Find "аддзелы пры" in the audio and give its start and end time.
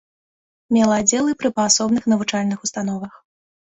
1.01-1.49